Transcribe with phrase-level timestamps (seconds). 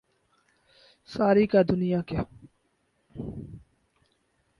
[1.09, 2.17] ساری کا دنیا کے